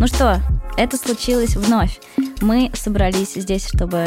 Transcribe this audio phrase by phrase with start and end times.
[0.00, 0.40] Ну что,
[0.78, 2.00] это случилось вновь.
[2.40, 4.06] Мы собрались здесь, чтобы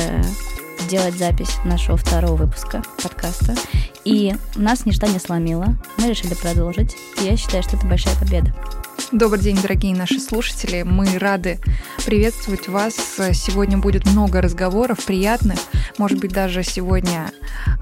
[0.80, 3.54] сделать запись нашего второго выпуска подкаста.
[4.04, 5.78] И нас ничто не сломило.
[5.98, 6.98] Мы решили продолжить.
[7.22, 8.52] И я считаю, что это большая победа.
[9.12, 10.84] Добрый день, дорогие наши слушатели.
[10.84, 11.60] Мы рады
[12.06, 12.96] приветствовать вас.
[13.34, 15.60] Сегодня будет много разговоров приятных.
[15.98, 17.32] Может быть, даже сегодня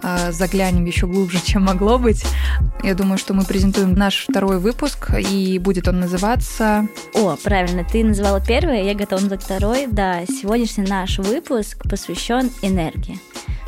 [0.03, 2.25] э, заглянем еще глубже, чем могло быть.
[2.83, 6.88] Я думаю, что мы презентуем наш второй выпуск, и будет он называться...
[7.13, 9.88] О, правильно, ты называла первый, я готова назвать второй.
[9.88, 13.19] Да, сегодняшний наш выпуск посвящен энергии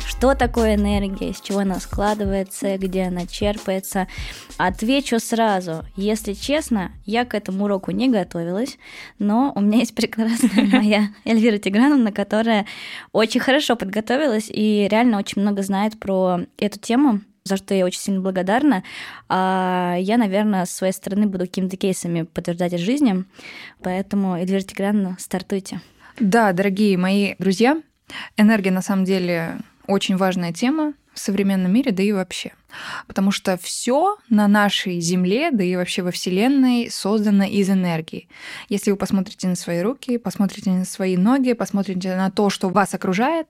[0.06, 4.08] что такое энергия, из чего она складывается, где она черпается.
[4.56, 8.78] Отвечу сразу, если честно, я к этому уроку не готовилась,
[9.18, 12.66] но у меня есть прекрасная моя Эльвира Тиграновна, которая
[13.12, 18.00] очень хорошо подготовилась и реально очень много знает про эту тему за что я очень
[18.00, 18.82] сильно благодарна.
[19.28, 23.24] А я, наверное, с своей стороны буду какими-то кейсами подтверждать из жизни.
[23.82, 25.82] Поэтому, Эльвира Тиграновна, стартуйте.
[26.18, 27.82] Да, дорогие мои друзья,
[28.36, 32.52] энергия на самом деле очень важная тема в современном мире, да и вообще.
[33.06, 38.28] Потому что все на нашей Земле, да и вообще во Вселенной создано из энергии.
[38.68, 42.94] Если вы посмотрите на свои руки, посмотрите на свои ноги, посмотрите на то, что вас
[42.94, 43.46] окружает,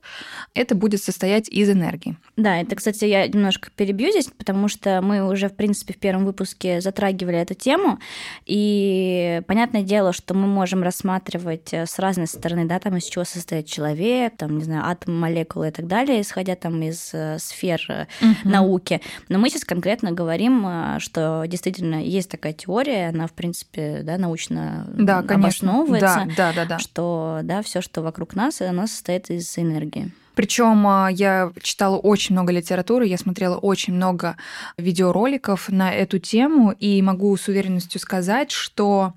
[0.54, 2.16] это будет состоять из энергии.
[2.36, 6.24] Да, это, кстати, я немножко перебью здесь, потому что мы уже, в принципе, в первом
[6.24, 7.98] выпуске затрагивали эту тему,
[8.46, 13.24] и понятное дело, что мы можем рассматривать э, с разной стороны, да, там из чего
[13.24, 18.08] состоит человек, там, не знаю, атом, молекулы и так далее, исходя там из э, сфер
[18.20, 18.28] угу.
[18.44, 19.00] науки.
[19.28, 24.18] Но мы сейчас конкретно говорим, э, что действительно есть такая теория, она, в принципе, да,
[24.18, 26.78] научно да, обосновывается, да, да, да, да.
[26.78, 30.12] что да, все, что вокруг нас, оно состоит из энергии.
[30.34, 34.36] Причем а, я читала очень много литературы, я смотрела очень много
[34.76, 39.14] видеороликов на эту тему, и могу с уверенностью сказать, что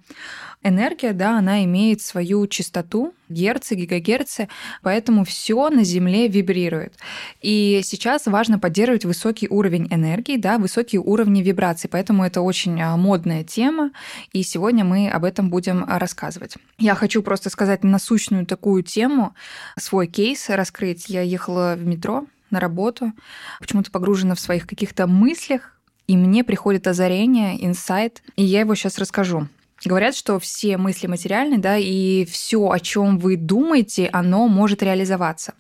[0.68, 4.48] энергия, да, она имеет свою частоту, герцы, гигагерцы,
[4.82, 6.94] поэтому все на Земле вибрирует.
[7.42, 12.96] И сейчас важно поддерживать высокий уровень энергии, да, высокие уровни вибраций, поэтому это очень а,
[12.98, 13.92] модная тема,
[14.34, 16.56] и сегодня мы об этом будем рассказывать.
[16.78, 19.34] Я хочу просто сказать насущную такую тему,
[19.78, 21.10] свой кейс раскрыть.
[21.10, 23.12] Я ехала в метро на работу,
[23.60, 25.74] почему-то погружена в своих каких-то мыслях,
[26.08, 29.48] и мне приходит озарение, инсайт, и я его сейчас расскажу.
[29.86, 35.54] Говорят, что все мысли материальны, да, и все, о чем вы думаете, оно может реализоваться.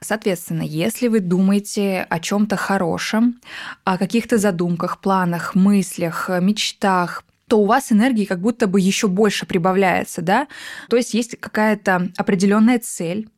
[0.00, 3.40] Соответственно, если вы думаете о чем-то хорошем,
[3.84, 9.46] о каких-то задумках, планах, мыслях, мечтах, то у вас энергии как будто бы еще больше
[9.46, 10.48] прибавляется, да?
[10.88, 13.28] То есть есть какая-то определенная цель,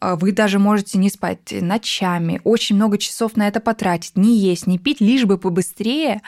[0.00, 4.78] вы даже можете не спать ночами, очень много часов на это потратить, не есть, не
[4.78, 6.22] пить, лишь бы побыстрее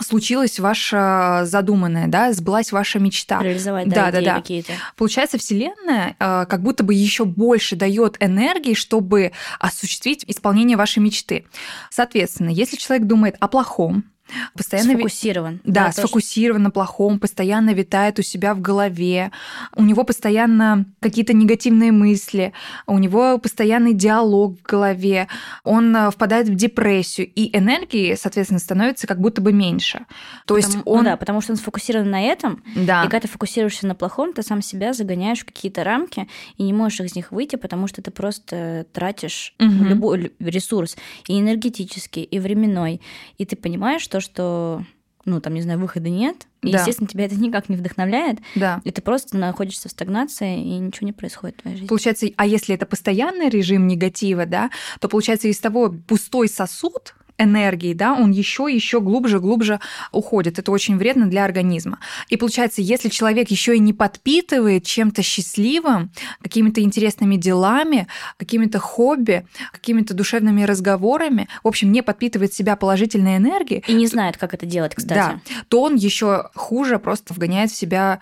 [0.00, 3.42] случилась ваша задуманная, да, сбылась ваша мечта.
[3.42, 4.72] Реализовать, да, да, да, какие-то.
[4.96, 11.46] Получается, Вселенная а, как будто бы еще больше дает энергии, чтобы осуществить исполнение вашей мечты.
[11.90, 14.04] Соответственно, если человек думает о плохом,
[14.54, 15.60] Постоянно сфокусирован.
[15.64, 19.30] Да, да сфокусирован на плохом, постоянно витает у себя в голове.
[19.74, 22.52] У него постоянно какие-то негативные мысли,
[22.86, 25.28] у него постоянный диалог в голове,
[25.64, 30.06] он э, впадает в депрессию, и энергии, соответственно, становится как будто бы меньше.
[30.46, 30.98] То потому, есть он...
[30.98, 33.00] Ну да, потому что он сфокусирован на этом, да.
[33.00, 36.72] и когда ты фокусируешься на плохом, ты сам себя загоняешь в какие-то рамки и не
[36.72, 39.84] можешь из них выйти, потому что ты просто тратишь угу.
[39.84, 40.96] любой ресурс,
[41.28, 43.00] и энергетический, и временной,
[43.38, 44.82] и ты понимаешь, что то, что
[45.26, 46.46] ну, там, не знаю, выхода нет.
[46.62, 46.78] И, да.
[46.78, 48.38] естественно, тебя это никак не вдохновляет.
[48.54, 48.80] Да.
[48.84, 51.88] И ты просто находишься в стагнации, и ничего не происходит в твоей жизни.
[51.88, 57.92] Получается, а если это постоянный режим негатива, да, то получается из того пустой сосуд, энергии,
[57.92, 59.80] да, он еще еще глубже глубже
[60.12, 60.58] уходит.
[60.58, 61.98] Это очень вредно для организма.
[62.28, 66.10] И получается, если человек еще и не подпитывает чем-то счастливым,
[66.42, 73.84] какими-то интересными делами, какими-то хобби, какими-то душевными разговорами, в общем, не подпитывает себя положительной энергией,
[73.86, 77.76] и не знает, как это делать, кстати, да, то он еще хуже просто вгоняет в
[77.76, 78.20] себя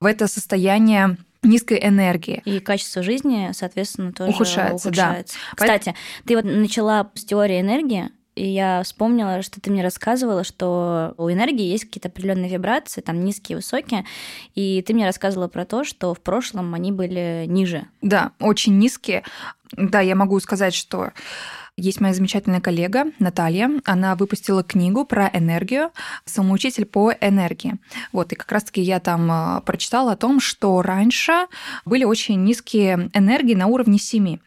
[0.00, 2.42] в это состояние низкой энергии.
[2.44, 4.88] И качество жизни, соответственно, тоже ухудшается.
[4.88, 5.36] ухудшается.
[5.52, 5.56] Да.
[5.56, 5.94] Кстати,
[6.26, 11.30] ты вот начала с теории энергии, и я вспомнила, что ты мне рассказывала, что у
[11.30, 14.04] энергии есть какие-то определенные вибрации, там низкие, высокие,
[14.54, 17.86] и ты мне рассказывала про то, что в прошлом они были ниже.
[18.02, 19.24] Да, очень низкие.
[19.72, 21.12] Да, я могу сказать, что
[21.78, 23.70] Есть моя замечательная коллега Наталья.
[23.84, 25.90] Она выпустила книгу про энергию
[26.24, 27.74] «Самоучитель по энергии».
[28.12, 31.34] Вот, и как раз-таки я там а, прочитала о том, что раньше
[31.84, 34.38] были очень низкие энергии на уровне 7.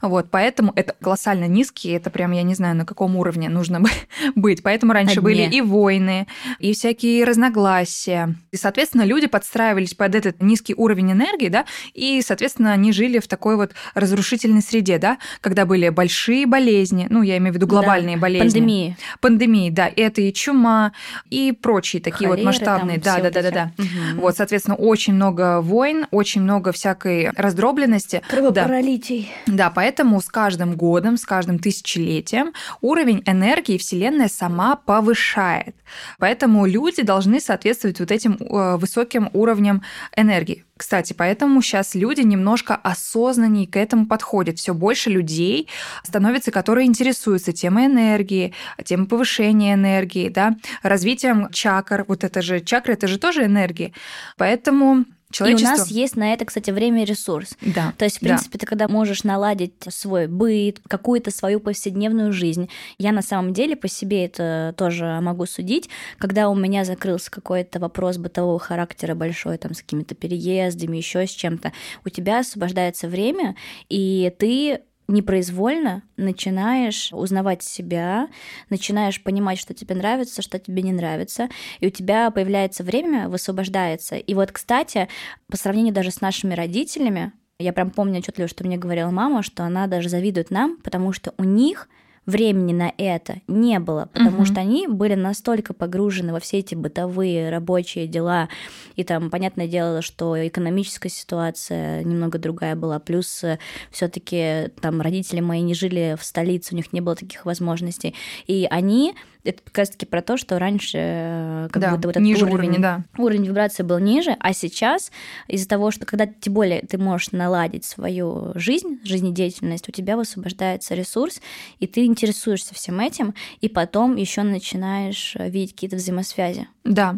[0.00, 3.82] Вот, поэтому это колоссально низкие, это прям, я не знаю, на каком уровне нужно
[4.36, 4.62] быть.
[4.62, 6.28] Поэтому раньше были и войны,
[6.60, 8.36] и всякие разногласия.
[8.52, 13.26] И, соответственно, люди подстраивались под этот низкий уровень энергии, да, и, соответственно, они жили в
[13.26, 17.66] такой вот разрушительной среде, да, когда были большие болезни, болезни, ну, я имею в виду
[17.66, 18.48] глобальные да, болезни.
[18.48, 18.96] Пандемии.
[19.20, 19.90] Пандемии, да.
[19.94, 20.92] Это и чума,
[21.30, 22.98] и прочие такие Холеры, вот масштабные.
[22.98, 23.72] да, да, да, да, да.
[23.78, 24.20] Угу.
[24.22, 28.22] Вот, соответственно, очень много войн, очень много всякой раздробленности.
[28.28, 29.30] Кровопролитий.
[29.46, 29.54] Да.
[29.54, 35.74] да, поэтому с каждым годом, с каждым тысячелетием уровень энергии Вселенная сама повышает.
[36.18, 39.82] Поэтому люди должны соответствовать вот этим э, высоким уровням
[40.16, 40.64] энергии.
[40.76, 44.58] Кстати, поэтому сейчас люди немножко осознаннее к этому подходят.
[44.58, 45.68] Все больше людей
[46.02, 48.52] становится, которые интересуются темой энергии,
[48.84, 52.04] темой повышения энергии, да, развитием чакр.
[52.06, 53.92] Вот это же чакры, это же тоже энергия.
[54.36, 55.68] Поэтому Человечество...
[55.68, 57.50] И у нас есть на это, кстати, время и ресурс.
[57.60, 57.92] Да.
[57.98, 58.58] То есть, в принципе, да.
[58.60, 62.68] ты когда можешь наладить свой быт, какую-то свою повседневную жизнь.
[62.98, 65.88] Я на самом деле по себе это тоже могу судить.
[66.18, 71.30] Когда у меня закрылся какой-то вопрос бытового характера большой, там, с какими-то переездами, еще с
[71.30, 71.72] чем-то,
[72.04, 73.56] у тебя освобождается время,
[73.88, 78.28] и ты непроизвольно начинаешь узнавать себя,
[78.70, 81.48] начинаешь понимать, что тебе нравится, что тебе не нравится,
[81.80, 84.16] и у тебя появляется время, высвобождается.
[84.16, 85.08] И вот, кстати,
[85.48, 89.64] по сравнению даже с нашими родителями, я прям помню отчетливо, что мне говорила мама, что
[89.64, 91.88] она даже завидует нам, потому что у них
[92.26, 94.44] времени на это не было, потому угу.
[94.44, 98.48] что они были настолько погружены во все эти бытовые рабочие дела,
[98.96, 103.58] и там, понятное дело, что экономическая ситуация немного другая была, плюс э,
[103.90, 108.14] все таки там родители мои не жили в столице, у них не было таких возможностей,
[108.46, 109.14] и они
[109.46, 112.70] это как раз-таки про то, что раньше э, как да, будто вот этот ниже уровень,
[112.70, 113.22] уровня, да.
[113.22, 115.10] уровень вибрации был ниже, а сейчас
[115.48, 120.94] из-за того, что когда тем более ты можешь наладить свою жизнь, жизнедеятельность, у тебя высвобождается
[120.94, 121.40] ресурс,
[121.78, 126.68] и ты интересуешься всем этим, и потом еще начинаешь э, видеть какие-то взаимосвязи.
[126.84, 127.16] Да,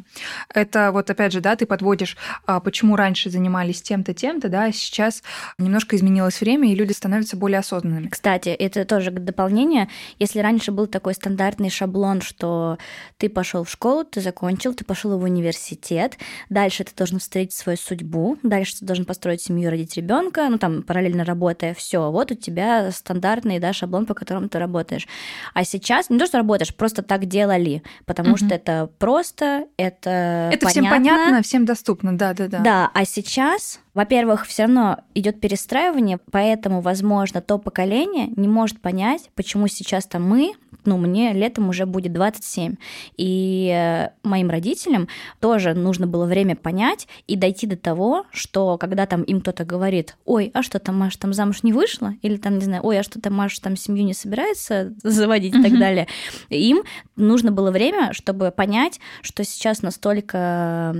[0.52, 2.16] это вот опять же, да, ты подводишь,
[2.46, 5.22] а, почему раньше занимались тем-то, тем-то, да, а сейчас
[5.58, 8.08] немножко изменилось время, и люди становятся более осознанными.
[8.08, 9.88] Кстати, это тоже дополнение.
[10.18, 12.78] Если раньше был такой стандартный шаблон, что
[13.16, 16.18] ты пошел в школу, ты закончил, ты пошел в университет,
[16.48, 20.82] дальше ты должен встретить свою судьбу, дальше ты должен построить семью, родить ребенка, ну там
[20.82, 25.06] параллельно работая, все, вот у тебя стандартный да, шаблон, по которому ты работаешь.
[25.54, 28.38] А сейчас не то, что работаешь, просто так делали, потому угу.
[28.38, 30.68] что это просто это Это понятно.
[30.68, 32.58] всем понятно, всем доступно, да, да, да.
[32.60, 39.30] Да, а сейчас, во-первых, все равно идет перестраивание, поэтому, возможно, то поколение не может понять,
[39.34, 40.52] почему сейчас-то мы,
[40.84, 42.76] ну, мне летом уже будет 27,
[43.16, 45.08] и э, моим родителям
[45.40, 50.16] тоже нужно было время понять и дойти до того, что когда там им кто-то говорит,
[50.24, 53.02] ой, а что там Маша там замуж не вышла, или там, не знаю, ой, а
[53.02, 55.48] что там Маша там семью не собирается заводить?
[55.58, 56.06] и так далее,
[56.48, 56.82] им
[57.16, 60.94] нужно было время, чтобы понять, что сейчас настолько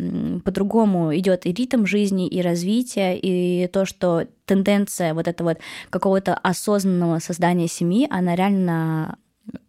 [0.45, 5.59] по-другому идет и ритм жизни, и развитие, и то, что тенденция вот этого вот
[5.91, 9.17] какого-то осознанного создания семьи, она реально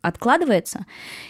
[0.02, 0.86] откладывается.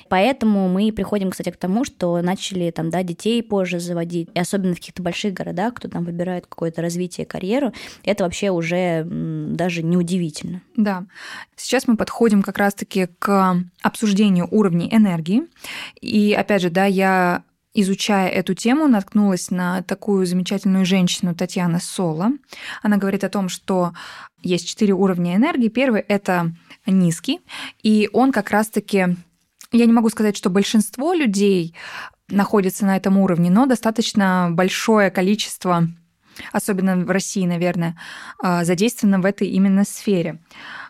[0.09, 4.73] Поэтому мы приходим, кстати, к тому, что начали там, да, детей позже заводить, и особенно
[4.73, 7.73] в каких-то больших городах, кто там выбирает какое-то развитие, карьеру,
[8.03, 10.61] это вообще уже даже неудивительно.
[10.75, 11.05] Да.
[11.55, 15.43] Сейчас мы подходим как раз-таки к обсуждению уровней энергии.
[16.01, 22.31] И опять же, да, я изучая эту тему, наткнулась на такую замечательную женщину Татьяна Соло.
[22.81, 23.93] Она говорит о том, что
[24.41, 25.69] есть четыре уровня энергии.
[25.69, 26.53] Первый— это
[26.85, 27.41] низкий,
[27.83, 29.17] и он как раз-таки...
[29.71, 31.75] Я не могу сказать, что большинство людей
[32.27, 35.87] находится на этом уровне, но достаточно большое количество,
[36.51, 37.95] особенно в России, наверное,
[38.41, 40.39] а, задействовано в этой именно сфере.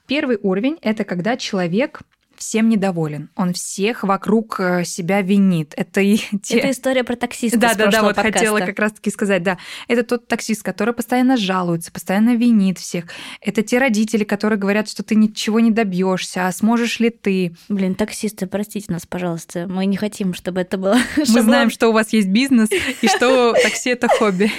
[0.07, 2.01] Первый уровень— это когда человек
[2.39, 3.29] всем недоволен.
[3.35, 5.73] Он всех вокруг э, себя винит.
[5.75, 6.59] Это и те...
[6.59, 7.59] Это история про таксиста.
[7.59, 8.39] Да, да, да, вот подкаста.
[8.39, 9.57] хотела как раз-таки сказать, да.
[9.87, 13.05] Это тот таксист, который постоянно жалуется, постоянно винит всех.
[13.41, 17.55] Это те родители, которые говорят, что ты ничего не добьешься, а сможешь ли ты?
[17.67, 19.67] Блин, таксисты, простите нас, пожалуйста.
[19.67, 20.97] Мы не хотим, чтобы это было.
[21.17, 22.69] Мы знаем, что у вас есть бизнес
[23.01, 24.49] и что такси это хобби.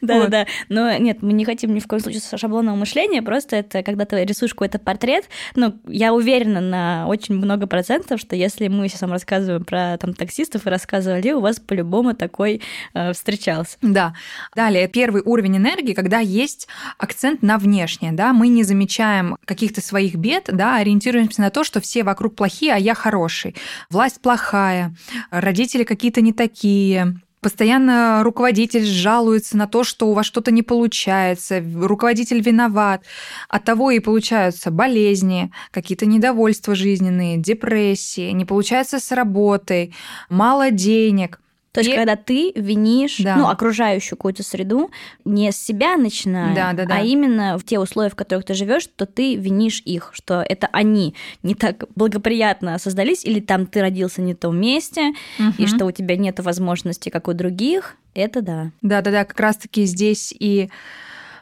[0.00, 0.46] Да, да, да.
[0.70, 4.24] Но нет, мы не хотим ни в коем случае шаблонного мышления, просто это когда ты
[4.24, 9.12] рисуешь какой-то портрет, ну, я уверена, на очень много процентов, что если мы сейчас вам
[9.12, 12.62] рассказываем про там таксистов и рассказывали, у вас по-любому такой
[12.94, 13.76] э, встречался.
[13.82, 14.14] Да.
[14.54, 20.14] Далее, первый уровень энергии, когда есть акцент на внешнее, да, мы не замечаем каких-то своих
[20.14, 23.54] бед, да, ориентируемся на то, что все вокруг плохие, а я хороший.
[23.90, 24.94] Власть плохая,
[25.30, 31.60] родители какие-то не такие, Постоянно руководитель жалуется на то, что у вас что-то не получается,
[31.60, 33.02] руководитель виноват.
[33.48, 39.92] От того и получаются болезни, какие-то недовольства жизненные, депрессии, не получается с работой,
[40.30, 41.41] мало денег.
[41.72, 41.96] То есть, и...
[41.96, 43.36] когда ты винишь да.
[43.36, 44.90] ну, окружающую какую-то среду,
[45.24, 46.96] не с себя начиная, да, да, да.
[46.96, 50.68] а именно в те условия, в которых ты живешь, то ты винишь их, что это
[50.72, 55.54] они не так благоприятно создались, или там ты родился не в том месте, угу.
[55.56, 57.96] и что у тебя нет возможности, как у других.
[58.14, 58.70] Это да.
[58.82, 60.68] Да, да, да, как раз-таки здесь и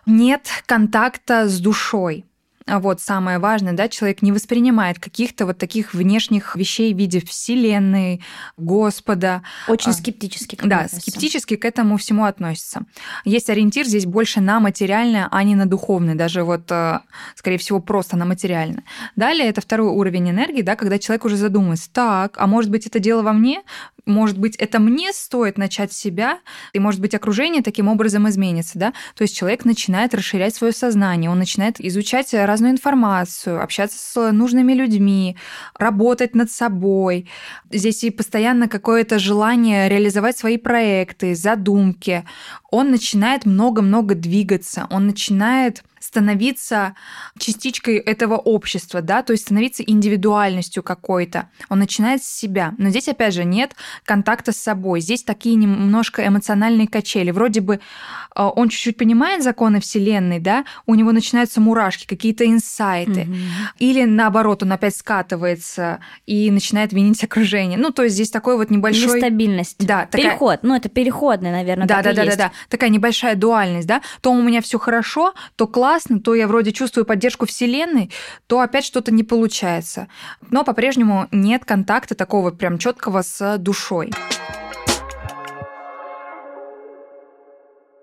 [0.06, 2.24] нет контакта с душой.
[2.66, 7.20] А вот самое важное, да, человек не воспринимает каких-то вот таких внешних вещей в виде
[7.20, 8.22] Вселенной,
[8.58, 9.42] Господа.
[9.66, 10.56] Очень а, скептически.
[10.56, 11.10] К да, относится.
[11.10, 12.82] скептически к этому всему относится.
[13.24, 17.00] Есть ориентир здесь больше на материальное, а не на духовное, даже вот, э,
[17.34, 18.84] скорее всего, просто на материальное.
[19.16, 22.98] Далее это второй уровень энергии, да, когда человек уже задумывается, так, а может быть это
[22.98, 23.62] дело во мне?
[24.06, 26.40] Может быть, это мне стоит начать себя,
[26.72, 28.92] и, может быть, окружение таким образом изменится, да?
[29.14, 34.72] То есть человек начинает расширять свое сознание, он начинает изучать разную информацию, общаться с нужными
[34.72, 35.36] людьми,
[35.78, 37.28] работать над собой.
[37.70, 42.24] Здесь и постоянно какое-то желание реализовать свои проекты, задумки.
[42.70, 46.94] Он начинает много-много двигаться, он начинает становиться
[47.38, 51.50] частичкой этого общества, да, то есть становиться индивидуальностью какой-то.
[51.68, 52.74] Он начинает с себя.
[52.78, 55.00] Но здесь, опять же, нет контакта с собой.
[55.00, 57.30] Здесь такие немножко эмоциональные качели.
[57.30, 57.78] Вроде бы э,
[58.42, 63.22] он чуть-чуть понимает законы Вселенной, да, у него начинаются мурашки, какие-то инсайты.
[63.22, 63.36] Mm-hmm.
[63.78, 67.78] Или наоборот, он опять скатывается и начинает винить окружение.
[67.78, 69.16] Ну, то есть здесь такой вот небольшой...
[69.16, 69.76] Нестабильность.
[69.78, 70.06] Да.
[70.06, 70.30] Такая...
[70.30, 70.60] Переход.
[70.62, 72.52] Ну, это переходный, наверное, да, да, да, да, да.
[72.70, 74.00] Такая небольшая дуальность, да.
[74.22, 78.12] То у меня все хорошо, то классно, классно, то я вроде чувствую поддержку Вселенной,
[78.46, 80.06] то опять что-то не получается.
[80.48, 84.12] Но по-прежнему нет контакта такого прям четкого с душой.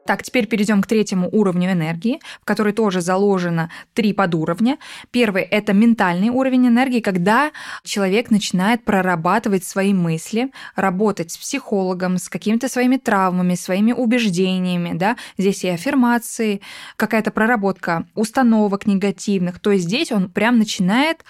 [0.08, 4.78] Так, теперь перейдем к третьему уровню энергии, в который тоже заложено три подуровня.
[5.12, 7.52] Первый– это ментальный уровень энергии, когда
[7.84, 14.98] человек начинает прорабатывать свои мысли, работать с психологом, с какими-то своими травмами, своими убеждениями.
[14.98, 15.18] Да?
[15.38, 16.62] Здесь и аффирмации,
[16.96, 19.60] какая-то проработка установок негативных.
[19.60, 21.26] То есть здесь он прям начинает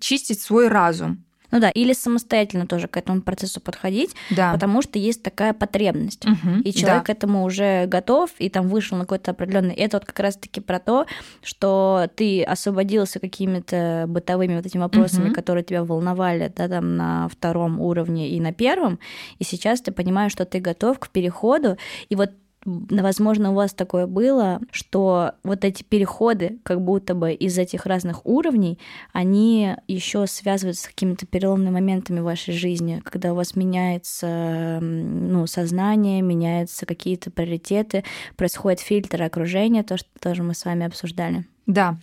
[0.00, 1.22] чистить свой разум.
[1.50, 4.52] Ну да, или самостоятельно тоже к этому процессу подходить, да.
[4.52, 6.24] потому что есть такая потребность.
[6.26, 7.04] Угу, и человек да.
[7.04, 9.74] к этому уже готов, и там вышел на какой-то определенный.
[9.74, 11.06] Это вот как раз-таки про то,
[11.42, 15.34] что ты освободился какими-то бытовыми вот этими вопросами, угу.
[15.34, 18.98] которые тебя волновали, да, там на втором уровне и на первом,
[19.38, 21.76] и сейчас ты понимаешь, что ты готов к переходу,
[22.08, 22.30] и вот
[22.66, 28.26] Возможно, у вас такое было, что вот эти переходы, как будто бы из этих разных
[28.26, 28.80] уровней,
[29.12, 35.46] они еще связываются с какими-то переломными моментами в вашей жизни, когда у вас меняется ну,
[35.46, 38.02] сознание, меняются какие-то приоритеты,
[38.36, 41.46] происходит фильтр окружения, то, что тоже мы с вами обсуждали.
[41.66, 41.96] Да,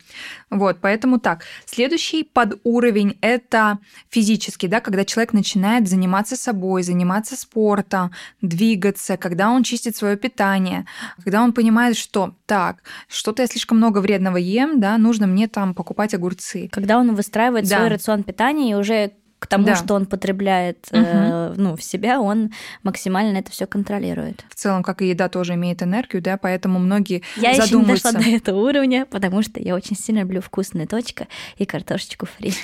[0.50, 1.44] вот, поэтому так.
[1.66, 3.80] Следующий подуровень– это
[4.10, 10.86] физический, да, когда человек начинает заниматься собой, заниматься спортом, двигаться, когда он чистит свое питание,
[11.24, 15.74] когда он понимает, что так, что-то я слишком много вредного ем, да, нужно мне там
[15.74, 16.68] покупать огурцы.
[16.70, 17.78] Когда он выстраивает да.
[17.78, 19.14] свой рацион питания и уже
[19.44, 19.76] к тому, да.
[19.76, 21.02] что он потребляет угу.
[21.04, 24.46] э, ну, в себя, он максимально это все контролирует.
[24.48, 27.64] В целом, как и еда тоже имеет энергию, да, поэтому многие я задумываются.
[27.64, 31.28] Я еще не дошла до этого уровня, потому что я очень сильно люблю вкусная точка
[31.58, 32.54] и картошечку фри.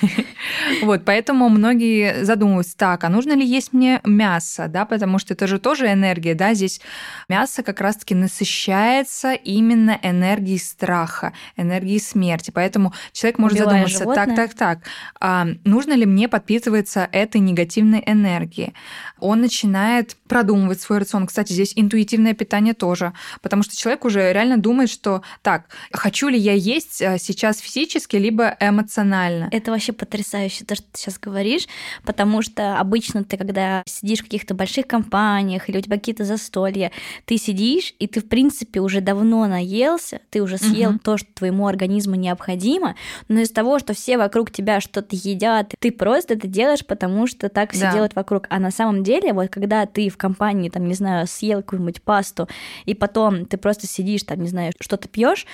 [0.82, 5.46] Вот, поэтому многие задумываются, так, а нужно ли есть мне мясо, да, потому что это
[5.46, 6.80] же тоже энергия, да, здесь
[7.28, 14.54] мясо как раз-таки насыщается именно энергией страха, энергией смерти, поэтому человек может задуматься, так, так,
[14.54, 14.78] так,
[15.20, 18.74] а нужно ли мне подпитывать подпитывается этой негативной энергией.
[19.18, 21.26] Он начинает продумывать свой рацион.
[21.26, 23.12] Кстати, здесь интуитивное питание тоже,
[23.42, 28.16] потому что человек уже реально думает, что так, хочу ли я есть э, сейчас физически,
[28.16, 29.48] либо эмоционально.
[29.52, 31.66] Это вообще потрясающе, то, что ты сейчас говоришь,
[32.04, 36.92] потому что обычно ты, когда сидишь в каких-то больших компаниях или у тебя какие-то застолья,
[37.24, 40.98] ты сидишь, и ты, в принципе, уже давно наелся, ты уже съел угу.
[41.02, 42.94] то, что твоему организму необходимо,
[43.28, 47.26] но из-за того, что все вокруг тебя что-то едят, ты просто это делаешь делаешь, потому
[47.26, 47.92] что так все Да.
[47.92, 48.46] делают вокруг.
[48.50, 52.48] А на самом деле, вот когда ты в компании, там, не знаю, съел какую-нибудь пасту,
[52.84, 55.46] и потом ты просто сидишь, там, не знаю, что-то пьешь,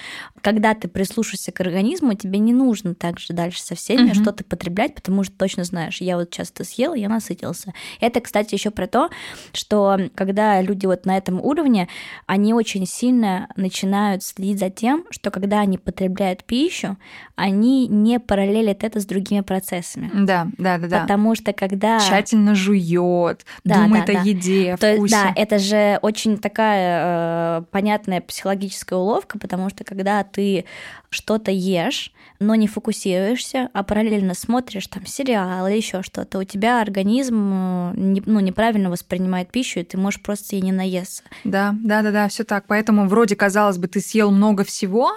[0.43, 4.15] когда ты прислушаешься к организму, тебе не нужно также дальше со всеми Мгм.
[4.15, 7.73] что-то потреблять, потому что точно знаешь, я вот сейчас это съел, я насытился.
[8.01, 9.11] Это, кстати, еще про то,
[9.53, 11.89] что когда люди вот на этом уровне,
[12.27, 16.97] они очень сильно начинают следить за тем, что когда они потребляют пищу,
[17.37, 20.11] они не параллелят это с другими процессами.
[20.15, 20.96] Да, да, да, да.
[21.03, 21.99] Потому что когда...
[22.01, 24.23] Тщательно жует, Да, думает да, о да.
[24.23, 25.15] еде, о То есть, вкусе.
[25.15, 30.65] да, это же очень такая э, понятная психологическая уловка, потому что когда ты
[31.11, 36.83] что-то ешь, но не фокусируешься, а параллельно смотришь там сериал или еще что-то, у тебя
[36.83, 41.23] организм э, не- ну, неправильно воспринимает пищу, и ты можешь просто ей не наесться.
[41.45, 42.65] Да, да, да, да, все так.
[42.67, 45.13] Поэтому вроде казалось бы, ты съел много всего,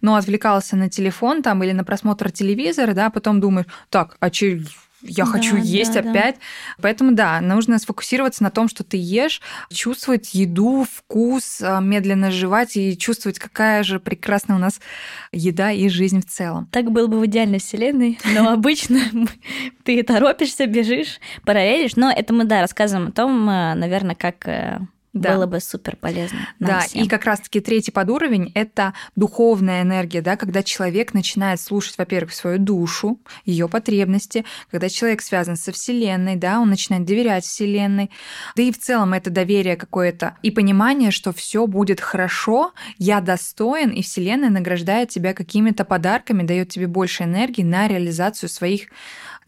[0.00, 4.62] но отвлекался на телефон там или на просмотр телевизора, да, потом думаешь, так, а че
[5.02, 6.10] я Да, хочу есть да, да.
[6.10, 6.36] опять.
[6.80, 9.40] Поэтому да, нужно сфокусироваться на том, что ты ешь,
[9.72, 14.80] чувствовать еду, вкус, а, медленно жевать и чувствовать, какая же прекрасная у нас
[15.32, 16.68] еда и жизнь в целом.
[16.72, 19.00] Так было бы в идеальной вселенной, но обычно
[19.84, 21.96] ты торопишься, бежишь, параллелишь.
[21.96, 24.80] Но это мы, да, рассказываем о том, наверное, как э,
[25.12, 25.34] Да.
[25.34, 26.38] было бы супер полезно.
[26.60, 27.02] Да, всем.
[27.02, 32.58] и как раз-таки третий подуровень– это духовная энергия, да, когда человек начинает слушать, во-первых, свою
[32.58, 38.10] душу, ее потребности, когда человек связан со Вселенной, да, он начинает доверять Вселенной,
[38.54, 43.90] да и в целом это доверие какое-то и понимание, что все будет хорошо, я достоин,
[43.90, 48.88] и Вселенная награждает тебя какими-то подарками, дает тебе больше энергии на реализацию своих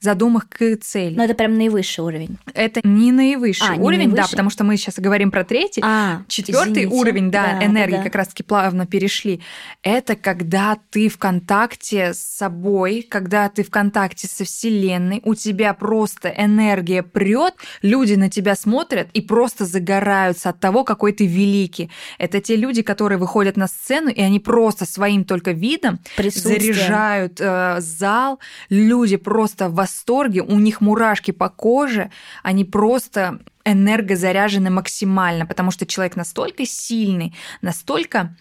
[0.02, 1.14] задумок к цели.
[1.14, 2.38] Но это прям наивысший уровень.
[2.54, 4.30] Это не наивысший А, не уровень, да, наивысший?
[4.32, 6.94] потому что мы сейчас говорим про третий, А, Четвертый извините.
[6.94, 8.02] уровень, да, энергии, да.
[8.02, 9.40] как раз-таки плавно перешли.
[9.82, 15.72] Это когда ты в контакте с собой, когда ты в контакте со Вселенной, у тебя
[15.74, 21.90] просто энергия прет, люди на тебя смотрят и просто загораются от того, какой ты великий.
[22.18, 27.76] Это те люди, которые выходят на сцену, и они просто своим только видом заряжают э,
[27.80, 28.38] зал.
[28.68, 32.10] Люди просто в восторге, у них мурашки по коже,
[32.42, 38.36] они просто энергозаряжены максимально, потому что человек настолько сильный, настолько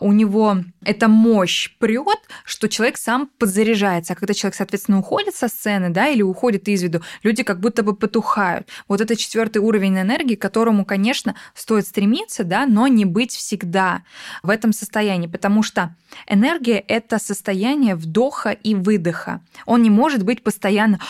[0.00, 4.12] у него эта мощь прет, что человек сам подзаряжается.
[4.12, 7.82] А когда человек, соответственно, уходит со сцены, да, или уходит из виду, люди как будто
[7.82, 8.68] бы потухают.
[8.88, 14.02] Вот это четвертый уровень энергии, к которому, конечно, стоит стремиться, да, но не быть всегда
[14.42, 15.94] в этом состоянии, потому что
[16.26, 19.40] энергия— это состояние вдоха и выдоха.
[19.66, 21.00] Он не может быть постоянно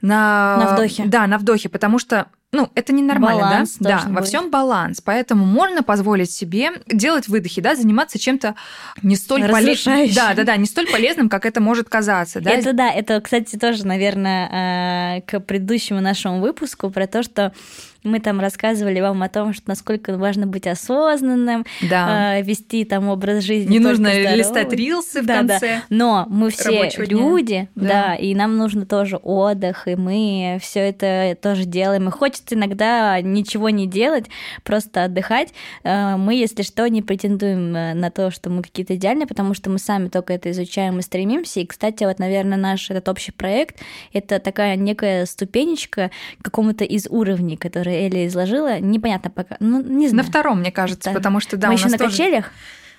[0.00, 1.04] на, На вдохе.
[1.06, 3.88] Да, на вдохе, потому что ну, это ненормально, Баланс да?
[3.88, 4.28] Да, должен во быть.
[4.28, 5.00] всем баланс.
[5.04, 8.54] Поэтому можно позволить себе делать выдохи, да, заниматься чем-то
[9.02, 10.12] не столь полезным.
[10.14, 12.40] Да, да, да, не столь полезным, как это может казаться.
[12.40, 12.50] Да?
[12.50, 17.52] Это да, это, кстати, тоже, наверное, э, к предыдущему нашему выпуску про то, что
[18.02, 22.38] мы там рассказывали вам о том, что насколько важно быть осознанным, Да.
[22.38, 23.70] э, вести там образ жизни.
[23.72, 24.36] не нужно здоровый.
[24.36, 25.48] листать рилсы в Да, да.
[25.60, 25.82] конце.
[25.90, 27.16] Но мы все рабочего дня.
[27.16, 27.86] люди, Да.
[27.88, 28.14] да.
[28.14, 32.08] и нам нужно тоже отдых, и мы все это тоже делаем.
[32.08, 34.26] И хочется иногда ничего не делать,
[34.64, 35.52] просто отдыхать.
[35.82, 39.70] Э, Мы, если что, не претендуем э, на то, что мы какие-то идеальные, потому что
[39.70, 41.60] мы сами только это изучаем и стремимся.
[41.60, 43.76] И, кстати, вот, наверное, наш этот общий проект—
[44.12, 47.56] это такая некая ступенечка к какому-то из уровней,
[47.86, 48.80] которые Эля изложила.
[48.80, 49.56] Непонятно пока.
[49.60, 50.24] Ну, не На знаю.
[50.28, 51.14] втором, мне кажется, Да.
[51.16, 52.50] потому что да, мы у еще нас на тоже- качелях.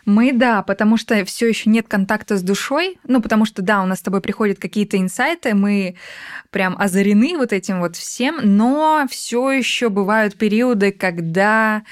[0.07, 2.97] Мы, да, потому что все еще нет контакта с душой.
[3.03, 5.95] Ну, потому что, да, у нас с тобой приходят какие-то инсайты, мы
[6.49, 11.83] прям озарены вот этим вот всем, но все еще бывают периоды, когда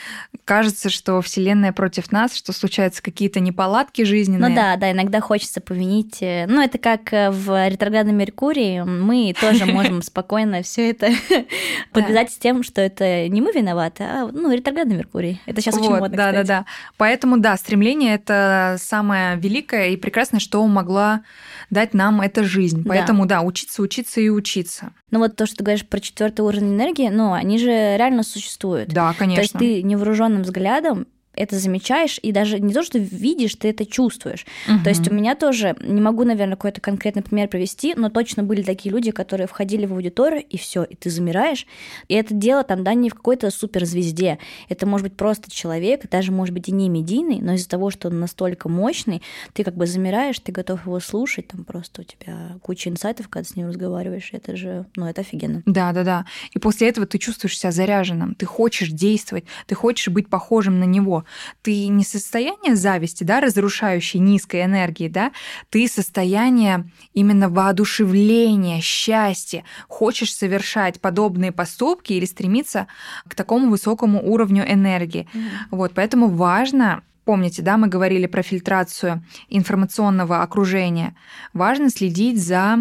[0.46, 4.50] кажется, что Вселенная против нас, что случаются какие-то неполадки жизненные.
[4.50, 6.22] Ну да, да, иногда хочется повинить.
[6.22, 8.82] э, Ну, это как э, в ретроградном Меркурии.
[8.82, 11.10] Мы тоже можем спокойно все это
[11.92, 15.42] подвязать с тем, что это не мы виноваты, а ну, ретроградный Меркурий.
[15.46, 16.66] Это сейчас очень модно, да, да, да.
[16.98, 21.24] Поэтому, да, стремление это самое великое и прекрасное, что могла
[21.70, 22.84] дать нам эта жизнь.
[22.84, 22.90] Да.
[22.90, 24.94] Поэтому, да, учиться, учиться и учиться.
[25.12, 28.90] Ну вот то, что ты говоришь про четвертый уровень энергии, ну, они же реально существуют.
[28.90, 29.36] Да, конечно.
[29.36, 33.86] То есть ты невооруженным взглядом это замечаешь, и даже не то, что видишь, ты это
[33.86, 34.46] чувствуешь.
[34.84, 38.62] То есть у меня тоже, не могу, наверное, какой-то конкретный пример привести, но точно были
[38.62, 41.66] такие люди, которые входили в аудиторию, и все, и ты замираешь.
[42.08, 44.40] И это дело там, да, не в какой-то суперзвезде.
[44.70, 48.08] Это может быть просто человек, даже может быть и не медийный, но из-за того, что
[48.08, 49.22] он настолько мощный,
[49.54, 53.48] ты как бы замираешь, ты готов его слушать, там просто у тебя куча инсайтов, когда
[53.48, 54.30] с ним разговариваешь.
[54.32, 55.64] Это же, ну, это офигенно.
[55.66, 56.26] Да, да, да.
[56.52, 60.86] И после этого ты чувствуешь себя заряженным, ты хочешь действовать, ты хочешь быть похожим на
[60.86, 61.25] него.
[61.62, 65.32] Ты не состояние зависти, да, разрушающей низкой энергии, да,
[65.70, 72.88] ты состояние именно воодушевления, счастья, хочешь совершать подобные поступки или стремиться
[73.28, 75.28] к такому высокому уровню энергии.
[75.34, 75.50] Mm-hmm.
[75.72, 81.16] Вот, поэтому важно Помните, да, мы говорили про фильтрацию информационного окружения.
[81.54, 82.78] Важно следить за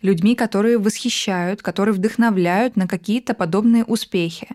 [0.00, 4.48] людьми, которые восхищают, которые вдохновляют на какие-то подобные успехи.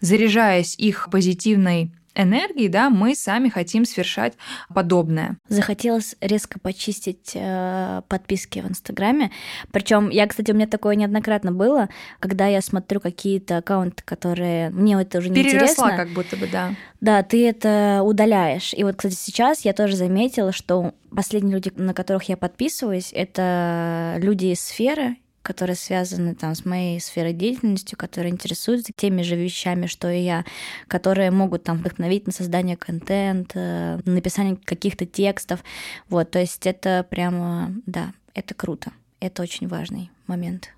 [0.00, 4.34] Заряжаясь их позитивной энергии, да, мы сами хотим совершать
[4.72, 5.38] подобное.
[5.48, 9.30] Захотелось резко почистить э, подписки в Инстаграме.
[9.72, 15.00] Причем я, кстати, у меня такое неоднократно было, когда я смотрю какие-то аккаунты, которые мне
[15.00, 16.74] это уже не Переросла как будто бы, да.
[17.00, 18.74] Да, ты это удаляешь.
[18.74, 24.16] И вот, кстати, сейчас я тоже заметила, что последние люди, на которых я подписываюсь, это
[24.18, 29.86] люди из сферы, которые связаны там с моей сферой деятельности, которые интересуются теми же вещами,
[29.86, 30.44] что и я,
[30.86, 35.64] которые могут там вдохновить на создание контента, написание каких-то текстов.
[36.08, 38.92] Вот, то есть это прямо, да, это круто.
[39.20, 40.70] Это очень важный момент.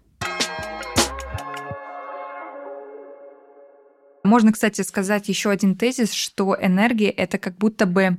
[4.24, 8.16] Можно, кстати, сказать еще один тезис, что энергия это как будто бы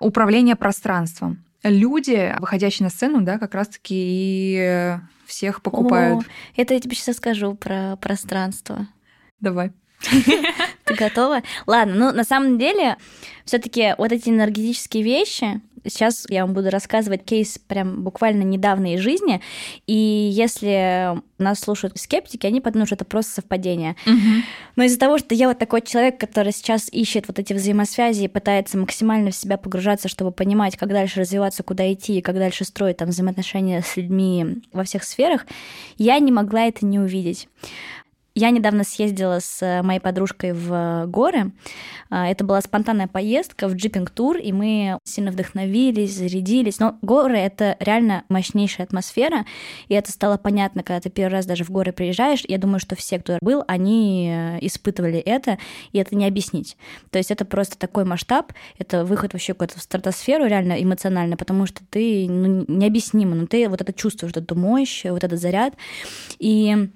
[0.00, 1.44] управление пространством.
[1.62, 6.24] Люди, выходящие на сцену, да, как раз-таки и всех покупают.
[6.24, 8.88] О, это я тебе сейчас скажу про пространство.
[9.40, 9.72] Давай.
[10.84, 11.42] Ты готова?
[11.66, 12.96] Ладно, ну на самом деле,
[13.44, 19.40] все-таки вот эти энергетические вещи, сейчас я вам буду рассказывать кейс прям буквально недавней жизни,
[19.86, 23.96] и если нас слушают скептики, они подумают, что это просто совпадение.
[24.06, 24.42] Угу.
[24.76, 28.28] Но из-за того, что я вот такой человек, который сейчас ищет вот эти взаимосвязи и
[28.28, 32.64] пытается максимально в себя погружаться, чтобы понимать, как дальше развиваться, куда идти, и как дальше
[32.64, 35.46] строить там взаимоотношения с людьми во всех сферах,
[35.96, 37.48] я не могла это не увидеть.
[38.38, 41.50] Я недавно съездила с э, моей подружкой в э, горы.
[42.08, 46.78] А, это была спонтанная поездка в джипинг-тур, и мы сильно вдохновились, зарядились.
[46.78, 49.44] Но горы— это реально мощнейшая атмосфера,
[49.88, 52.44] и это стало понятно, когда ты первый раз даже в горы приезжаешь.
[52.46, 55.58] Я думаю, что все, кто был, они э, испытывали это,
[55.90, 56.76] и это не объяснить.
[57.10, 61.66] То есть это просто такой масштаб, это выход вообще куда-то в стратосферу реально эмоционально, потому
[61.66, 65.74] что ты ну, необъяснимо, но ты вот это чувствуешь, вот эту мощь, вот этот заряд.
[66.38, 66.88] И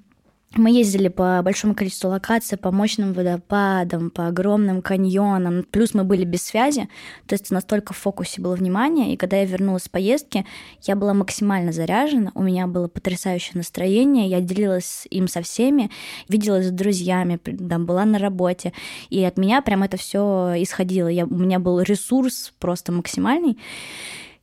[0.54, 5.64] мы ездили по большому количеству локаций, по мощным водопадам, по огромным каньонам.
[5.70, 6.88] Плюс мы были без связи,
[7.26, 9.14] то есть настолько в фокусе было внимание.
[9.14, 10.44] И когда я вернулась с поездки,
[10.82, 15.90] я была максимально заряжена, у меня было потрясающее настроение, я делилась им со всеми,
[16.28, 18.72] виделась с друзьями, там, была на работе.
[19.08, 21.08] И от меня прям это все исходило.
[21.08, 23.58] Я, у меня был ресурс просто максимальный.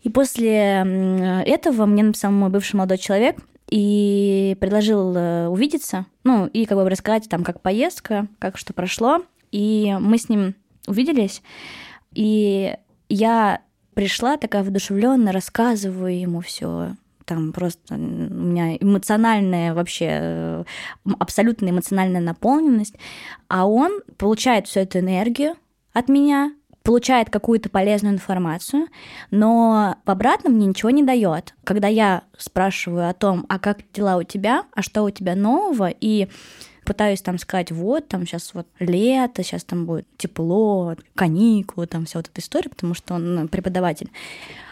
[0.01, 3.37] И после этого мне написал мой бывший молодой человек,
[3.69, 9.23] и предложил э, увидеться, ну, и как бы рассказать там, как поездка, как что прошло.
[9.51, 10.55] И мы с ним
[10.87, 11.41] увиделись,
[12.13, 12.75] и
[13.09, 13.61] я
[13.93, 16.93] пришла такая воодушевленная, рассказываю ему все,
[17.25, 20.63] там просто у меня эмоциональная вообще, э,
[21.19, 22.95] абсолютно эмоциональная наполненность,
[23.47, 25.55] а он получает всю эту энергию
[25.93, 26.53] от меня,
[26.89, 28.87] получает какую-то полезную информацию,
[29.29, 31.53] но в обратном мне ничего не дает.
[31.63, 35.91] Когда я спрашиваю о том, а как дела у тебя, а что у тебя нового,
[35.91, 36.29] и
[36.85, 42.17] пытаюсь там сказать, вот, там сейчас вот лето, сейчас там будет тепло, каникулы, там вся
[42.17, 44.09] вот эта история, потому что он ну, преподаватель.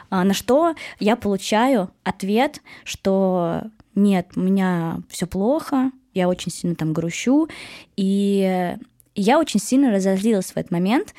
[0.10, 3.62] А на что я получаю ответ, что
[3.94, 7.48] нет, у меня все плохо, я очень сильно там грущу,
[7.96, 8.76] и
[9.14, 11.14] я очень сильно разозлилась в этот момент,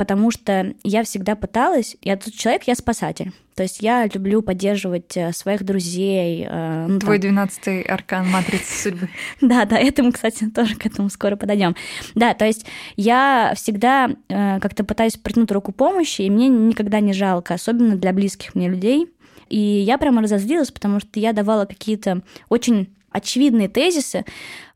[0.00, 3.32] потому что я всегда пыталась, я тот человек, я спасатель.
[3.54, 6.46] То есть я люблю поддерживать э, своих друзей.
[6.48, 9.10] Э, ну, Твой двенадцатый аркан матрицы судьбы.
[9.42, 11.76] Да, да, этому, кстати, тоже к этому скоро подойдем.
[12.14, 12.64] Да, то есть
[12.96, 18.14] я всегда э, как-то пытаюсь протянуть руку помощи, и мне никогда не жалко, особенно для
[18.14, 19.06] близких мне людей.
[19.50, 24.24] И я прямо разозлилась, потому что я давала какие-то очень очевидные тезисы,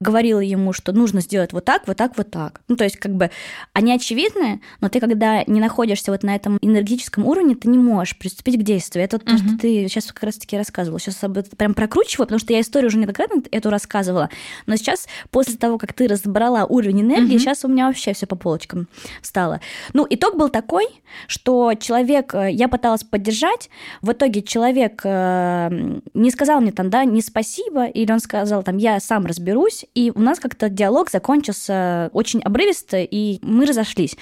[0.05, 2.61] говорила ему, что нужно сделать вот так, вот так, вот так.
[2.69, 3.31] Ну, то есть, как бы,
[3.73, 8.17] они очевидны, но ты, когда не находишься вот на этом энергетическом уровне, ты не можешь
[8.17, 9.05] приступить к действию.
[9.05, 11.01] Это то, что ты сейчас как раз-таки рассказывала.
[11.01, 14.31] Сейчас об этом прям прокручиваю, потому что я историю уже неоднократно эту рассказывала.
[14.67, 17.39] Но сейчас, после того, как ты разобрала уровень энергии, uh-huh.
[17.39, 18.89] сейчас у меня вообще все по полочкам
[19.23, 19.61] стало.
[19.93, 20.87] Ну, итог был такой,
[21.27, 23.71] что человек, э, я пыталась поддержать,
[24.03, 28.77] в итоге человек э, не сказал мне там, да, не спасибо, или он сказал там,
[28.77, 34.17] я сам разберусь, и у нас как-то диалог закончился очень обрывисто, и мы разошлись.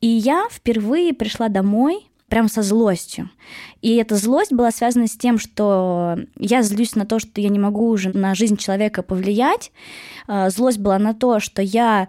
[0.00, 3.30] И я впервые пришла домой прям со злостью.
[3.82, 7.58] И эта злость была связана с тем, что я злюсь на то, что я не
[7.58, 9.70] могу уже на жизнь человека повлиять.
[10.26, 12.08] А, злость была на то, что я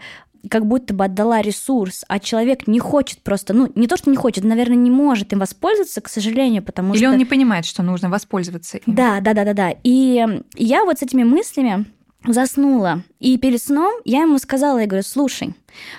[0.49, 4.15] как будто бы отдала ресурс, а человек не хочет просто, ну, не то, что не
[4.15, 7.05] хочет, наверное, не может им воспользоваться, к сожалению, потому Или что...
[7.07, 8.83] Или он не понимает, что нужно воспользоваться им.
[8.87, 9.73] Да, да, да, да, да.
[9.83, 11.85] И я вот с этими мыслями
[12.33, 13.03] заснула.
[13.19, 15.53] И перед сном я ему сказала, я говорю, слушай,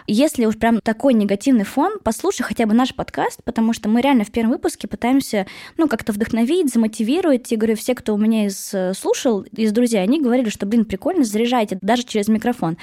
[0.07, 4.25] если уж прям такой негативный фон, послушай хотя бы наш подкаст, потому что мы реально
[4.25, 7.51] в первом выпуске пытаемся, ну, как-то вдохновить, замотивировать.
[7.53, 10.85] И говорю, все, кто у меня из э, слушал, из друзей, они говорили, что, блин,
[10.85, 12.77] прикольно, заряжайте, даже через микрофон.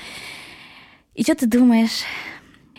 [1.13, 2.03] И что ты думаешь?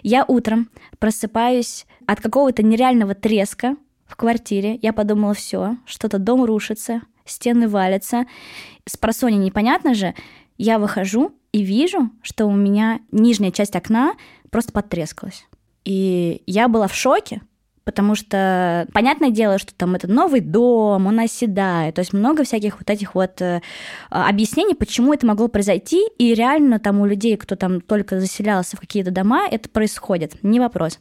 [0.03, 3.77] Я утром просыпаюсь от какого-то нереального треска
[4.07, 4.79] в квартире.
[4.83, 8.27] Я подумала, все, что-то дом рушится, стены валятся.
[8.89, 10.15] С непонятно же.
[10.59, 14.15] Я выхожу и вижу, что у меня нижняя часть окна
[14.51, 15.47] просто потрескалась.
[15.85, 17.43] И я была в шоке,
[17.87, 22.79] потому что понятное дело, что там это новый дом, он оседает, то есть много всяких
[22.79, 23.61] вот этих вот э,
[24.11, 28.81] объяснений, почему это могло произойти, и реально там у людей, кто там только заселялся в
[28.81, 30.99] какие-то дома, это происходит, не вопрос.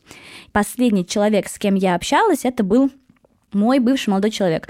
[0.51, 2.91] Последний человек, с кем я общалась, это был
[3.51, 4.69] мой бывший молодой человек.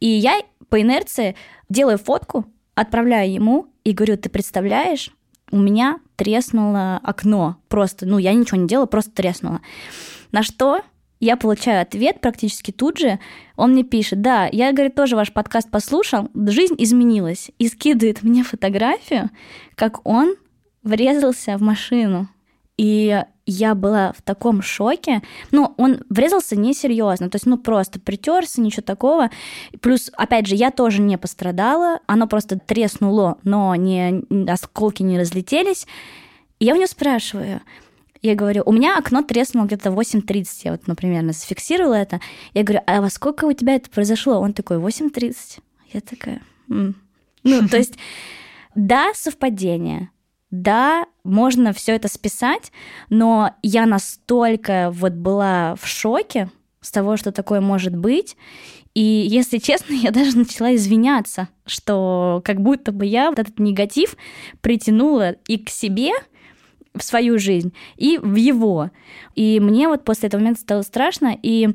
[0.00, 0.40] И я
[0.70, 1.36] по инерции
[1.68, 5.10] делаю фотку, отправляю ему и говорю, ты представляешь,
[5.50, 7.56] у меня треснуло окно.
[7.68, 9.60] Просто, ну, я ничего не делала, просто треснуло.
[10.32, 10.82] На что
[11.18, 13.18] я получаю ответ практически тут же.
[13.56, 17.50] Он мне пишет, да, я, говорит, тоже ваш подкаст послушал, жизнь изменилась.
[17.58, 19.30] И скидывает мне фотографию,
[19.74, 20.34] как он
[20.82, 22.28] врезался в машину.
[22.78, 25.22] И я была в таком шоке.
[25.50, 29.30] Ну, он врезался несерьезно, то есть, ну, просто притерся, ничего такого.
[29.80, 35.86] Плюс, опять же, я тоже не пострадала, оно просто треснуло, но не, осколки не разлетелись.
[36.58, 37.60] И я у него спрашиваю,
[38.22, 42.20] я говорю, у меня окно треснуло где-то 8.30, я вот, например, зафиксировала это.
[42.54, 44.38] Я говорю, а во сколько у тебя это произошло?
[44.40, 45.60] Он такой, 8.30.
[45.92, 46.94] Я такая, М".
[47.42, 47.94] ну, то есть,
[48.74, 50.10] да, совпадение,
[50.50, 52.72] да, можно все это списать,
[53.08, 58.36] но я настолько вот была в шоке с того, что такое может быть.
[58.94, 64.16] И, если честно, я даже начала извиняться, что как будто бы я вот этот негатив
[64.60, 66.10] притянула и к себе,
[66.92, 68.90] в свою жизнь, и в его.
[69.36, 71.68] И мне вот после этого момента стало страшно, и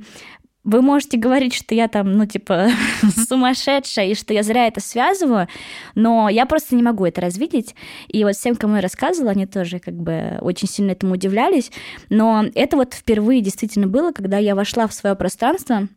[0.66, 2.70] вы можете говорить, что я там, ну, типа,
[3.30, 5.48] сумасшедшая, и что я зря это связываю,
[5.94, 7.76] но я просто не могу это развидеть.
[8.08, 11.72] И вот всем, кому я рассказывала, они тоже как бы очень сильно этому удивлялись.
[12.10, 15.88] Но это вот впервые действительно было, когда я вошла в свое пространство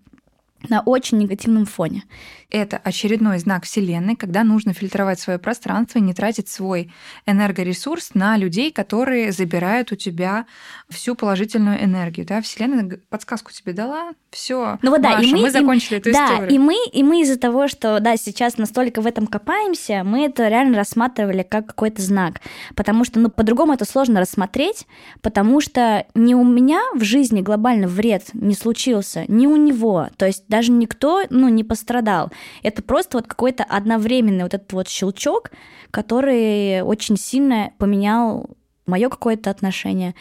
[0.69, 2.05] на очень негативном фоне.
[2.51, 6.91] Это очередной знак Вселенной, когда нужно фильтровать свое пространство и не тратить свой
[7.27, 10.47] энергоресурс на людей, которые забирают у тебя
[10.89, 12.27] всю положительную энергию.
[12.27, 12.41] Да?
[12.41, 14.79] Вселенная подсказку тебе дала, все.
[14.81, 16.51] Ну вот да, Маша, и мы, мы закончили и, эту да, историю.
[16.51, 20.49] И мы, и мы из-за того, что да, сейчас настолько в этом копаемся, мы это
[20.49, 22.41] реально рассматривали как какой-то знак.
[22.75, 24.87] Потому что ну, по-другому это сложно рассмотреть,
[25.21, 30.09] потому что не у меня в жизни глобально вред не случился, не у него.
[30.17, 32.33] То есть даже никто ну, не пострадал.
[32.63, 35.51] Это просто вот какой-то одновременный вот этот вот щелчок,
[35.91, 38.51] который очень сильно поменял
[38.87, 40.15] мое какое-то отношение.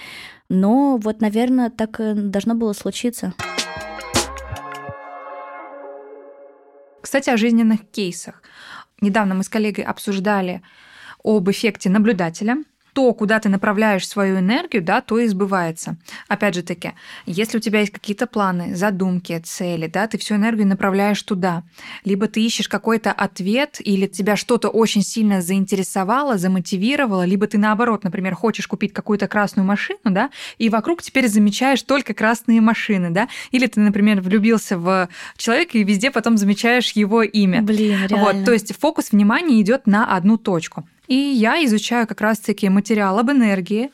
[0.50, 3.34] Но вот, наверное, так должно было случиться.
[7.02, 8.44] Кстати, о жизненных кейсах.
[9.00, 10.62] Недавно мы с коллегой обсуждали
[11.24, 12.58] об эффекте наблюдателя–
[12.98, 15.98] то, куда ты направляешь свою энергию, да, то и сбывается.
[16.28, 16.94] Опять же таки,
[17.28, 21.62] если у тебя есть какие-то планы, задумки, цели, да, ты всю энергию направляешь туда.
[22.06, 28.04] Либо ты ищешь какой-то ответ, или тебя что-то очень сильно заинтересовало, замотивировало, либо ты наоборот,
[28.04, 33.28] например, хочешь купить какую-то красную машину, да, и вокруг теперь замечаешь только красные машины, да,
[33.52, 35.08] или ты, например, влюбился в
[35.38, 37.62] человека и везде потом замечаешь его имя.
[37.62, 38.18] Блин, реально.
[38.18, 40.88] Вот, то есть фокус внимания идет на одну точку.
[41.08, 43.92] И я изучаю как раз-таки материал об энергии.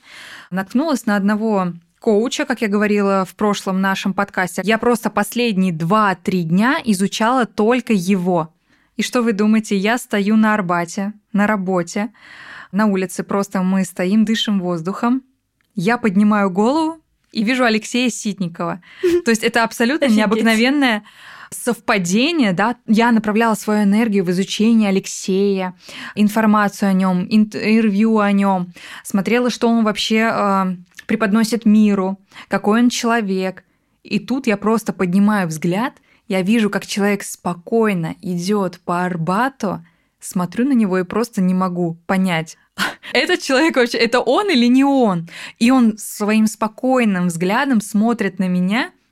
[0.52, 4.62] Наткнулась на одного коуча, как я говорила в прошлом нашем подкасте.
[4.66, 8.54] Я просто последние 2-3 дня изучала только его.
[8.98, 12.12] И что вы думаете, я стою на Арбате, на работе,
[12.72, 15.24] на улице просто мы стоим, дышим воздухом.
[15.76, 17.00] Я поднимаю голову
[17.32, 18.82] и вижу Алексея Ситникова.
[19.24, 21.04] То есть это абсолютно необыкновенная
[21.54, 25.76] совпадение, да, я направляла свою энергию в изучение Алексея,
[26.16, 30.76] информацию о нем, интервью о нем, смотрела, что он вообще э,
[31.08, 33.64] преподносит миру, какой он человек.
[34.04, 35.94] И тут я просто поднимаю взгляд,
[36.28, 39.86] я вижу, как человек спокойно идет по Арбату,
[40.20, 42.58] смотрю на него и просто не могу понять,
[43.14, 45.30] этот человек вообще, это он или не он?
[45.60, 48.92] И он своим спокойным взглядом смотрит на меня–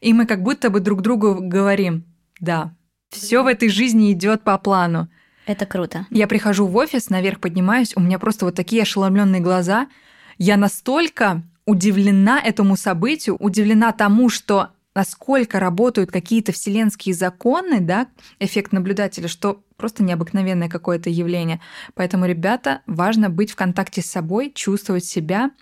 [0.00, 2.04] и мы как будто бы друг другу говорим,
[2.40, 2.74] да,
[3.10, 5.08] все в этой жизни идет по плану.
[5.46, 6.06] Это круто.
[6.10, 9.88] Я прихожу в офис, наверх поднимаюсь, у меня просто вот такие ошеломленные глаза.
[10.36, 18.08] я настолько удивлена этому событию, удивлена тому, что насколько работают какие-то вселенские законы, да,
[18.40, 21.60] эффект наблюдателя, что просто необыкновенное какое-то явление.
[21.94, 25.52] Поэтому, ребята, важно быть в контакте с собой, чувствовать себя,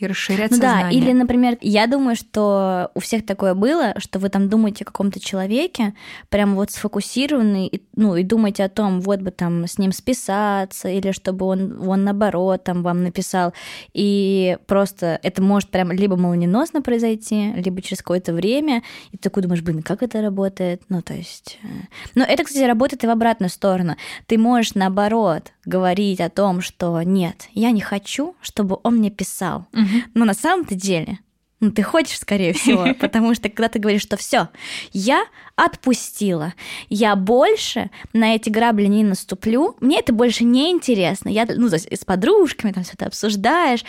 [0.00, 1.00] и расширять ну, сознание.
[1.00, 4.86] Да, или, например, я думаю, что у всех такое было, что вы там думаете о
[4.86, 5.94] каком-то человеке,
[6.28, 10.88] прям вот сфокусированный, и, ну, и думаете о том, вот бы там с ним списаться,
[10.88, 13.52] или чтобы он, он наоборот там вам написал,
[13.92, 18.82] и просто это может прям либо молниеносно произойти, либо через какое-то время,
[19.12, 20.82] и ты такой думаешь, блин, как это работает?
[20.88, 21.58] Ну, то есть...
[21.62, 21.66] Э,
[22.14, 23.96] но это, кстати, работает и в обратную сторону.
[24.26, 29.66] Ты можешь, наоборот, говорить о том, что нет, я не хочу, чтобы он мне писал.
[29.72, 30.02] Угу.
[30.14, 31.18] Но на самом-то деле
[31.60, 34.48] ну, ты хочешь, скорее всего, потому что когда ты говоришь, что все,
[34.92, 35.24] я
[35.56, 36.54] отпустила,
[36.88, 41.28] я больше на эти грабли не наступлю, мне это больше не интересно.
[41.28, 43.84] Я, ну, с подружками там все это обсуждаешь,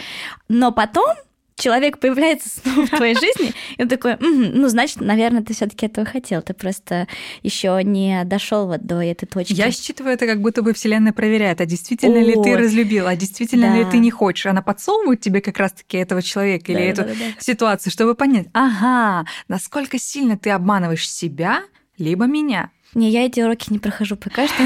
[0.50, 1.16] но потом
[1.62, 6.06] человек появляется снова в твоей жизни, и он такой, ну, значит, наверное, ты все-таки этого
[6.06, 7.08] хотел, ты просто
[7.44, 9.54] еще не дошел вот до этой точки.
[9.54, 13.78] Я считываю это, как будто бы Вселенная проверяет, а действительно ли ты разлюбил, а действительно
[13.78, 14.48] ли ты не хочешь.
[14.48, 17.06] Она подсовывает тебе как раз-таки этого человека или эту
[17.40, 21.64] ситуацию, чтобы понять, ага, насколько сильно ты обманываешь себя,
[21.98, 22.72] либо меня.
[22.94, 24.64] Не, я эти уроки не прохожу пока что,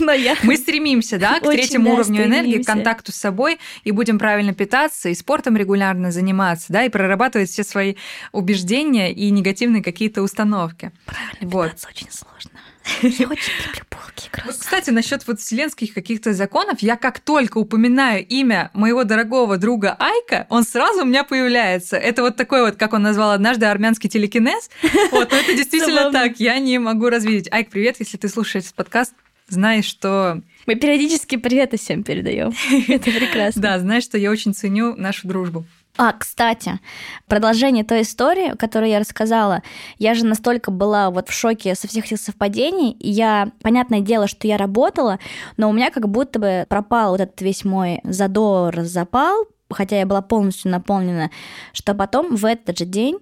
[0.00, 0.36] но я...
[0.42, 5.08] Мы стремимся, да, к третьему уровню энергии, к контакту с собой, и будем правильно питаться,
[5.08, 7.94] и спортом регулярно заниматься, да, и прорабатывать все свои
[8.32, 10.90] убеждения и негативные какие-то установки.
[11.06, 12.58] Правильно питаться очень сложно.
[13.02, 18.26] Я очень люблю булки вот, Кстати, насчет вот вселенских каких-то законов, я как только упоминаю
[18.26, 21.96] имя моего дорогого друга Айка, он сразу у меня появляется.
[21.96, 24.70] Это вот такой вот, как он назвал однажды, армянский телекинез.
[25.10, 27.50] Вот, это действительно так, я не могу развидеть.
[27.50, 29.14] Айк, привет, если ты слушаешь этот подкаст,
[29.48, 30.42] знаешь, что...
[30.66, 32.52] Мы периодически приветы всем передаем.
[32.88, 33.62] Это прекрасно.
[33.62, 35.66] Да, знаешь, что я очень ценю нашу дружбу.
[36.00, 36.78] А, кстати,
[37.26, 39.64] продолжение той истории, которую я рассказала,
[39.98, 44.46] я же настолько была вот в шоке со всех этих совпадений, я, понятное дело, что
[44.46, 45.18] я работала,
[45.56, 50.06] но у меня как будто бы пропал вот этот весь мой задор, запал, хотя я
[50.06, 51.32] была полностью наполнена,
[51.72, 53.18] что потом в этот же день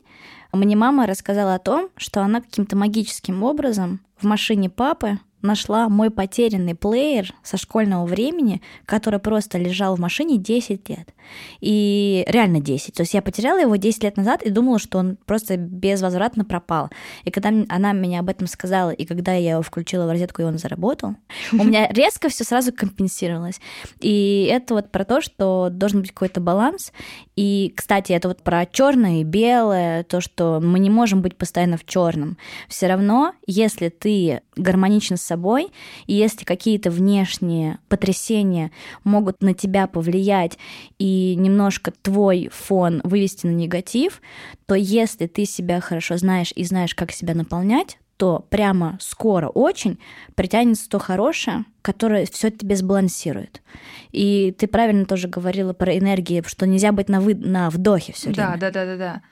[0.52, 6.10] мне мама рассказала о том, что она каким-то магическим образом в машине папы нашла мой
[6.10, 11.14] потерянный плеер со школьного времени, который просто лежал в машине 10 лет.
[11.60, 12.94] И реально 10.
[12.94, 16.90] То есть я потеряла его 10 лет назад и думала, что он просто безвозвратно пропал.
[17.24, 20.44] И когда она меня об этом сказала, и когда я его включила в розетку, и
[20.44, 21.16] он заработал,
[21.52, 23.60] у меня резко все сразу компенсировалось.
[24.00, 26.92] И это вот про то, что должен быть какой-то баланс.
[27.36, 31.76] И, кстати, это вот про черное и белое, то, что мы не можем быть постоянно
[31.76, 32.38] в черном.
[32.66, 35.68] Все равно, если ты гармоничен с собой,
[36.06, 38.72] и если какие-то внешние потрясения
[39.04, 40.58] могут на тебя повлиять
[40.98, 44.22] и немножко твой фон вывести на негатив,
[44.64, 49.98] то если ты себя хорошо знаешь и знаешь, как себя наполнять, то прямо скоро очень
[50.34, 53.62] притянется то хорошее, которое все тебе сбалансирует.
[54.10, 57.34] И ты правильно тоже говорила про энергии, что нельзя быть на, вы...
[57.34, 58.52] на вдохе все время.
[58.52, 59.22] Да, да, да, да, да.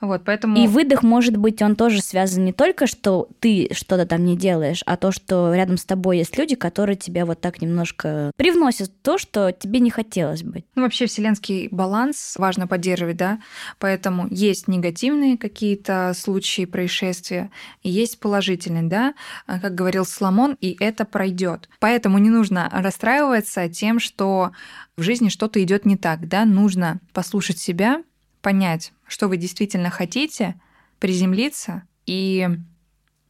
[0.00, 0.56] Вот, поэтому...
[0.56, 4.82] И выдох, может быть, он тоже связан не только, что ты что-то там не делаешь,
[4.86, 9.18] а то, что рядом с тобой есть люди, которые тебя вот так немножко привносят то,
[9.18, 10.64] что тебе не хотелось быть.
[10.74, 13.40] Ну, вообще, вселенский баланс важно поддерживать, да,
[13.78, 17.50] поэтому есть негативные какие-то случаи, происшествия,
[17.82, 19.14] и есть положительные, да,
[19.46, 21.68] а, как говорил Соломон, и это пройдет.
[21.78, 24.52] Поэтому не нужно расстраиваться тем, что
[24.96, 28.02] в жизни что-то идет не так, да, нужно послушать себя,
[28.40, 30.60] понять, что вы действительно хотите,
[30.98, 32.48] приземлиться и...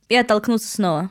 [0.08, 1.10] И оттолкнуться снова.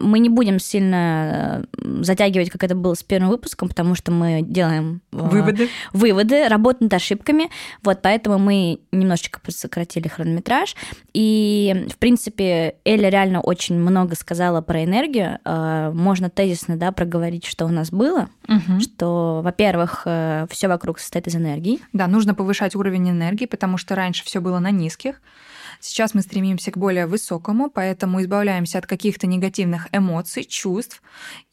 [0.00, 4.40] Мы не будем сильно э, затягивать, как это было с первым выпуском, потому что мы
[4.42, 7.50] делаем э, выводы, выводы работаем над ошибками.
[7.82, 10.74] Вот поэтому мы немножечко сократили хронометраж.
[11.12, 15.38] И, в принципе, Эля реально очень много сказала про энергию.
[15.44, 18.28] Э, можно тезисно да, проговорить, что у нас было.
[18.48, 18.80] Угу.
[18.80, 20.06] Что, во-первых,
[20.50, 21.80] все вокруг состоит из энергии.
[21.92, 25.20] Да, нужно повышать уровень энергии, потому что раньше все было на низких.
[25.80, 31.02] Сейчас мы стремимся к более высокому, поэтому избавляемся от каких-то негативных эмоций, чувств